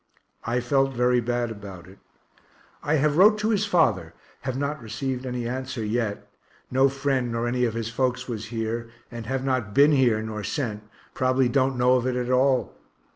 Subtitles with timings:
[0.45, 1.99] I felt very bad about it.
[2.81, 6.27] I have wrote to his father have not received any answer yet;
[6.71, 10.43] no friend nor any of his folks was here, and have not been here nor
[10.43, 10.81] sent
[11.13, 12.73] probably don't know of it at all.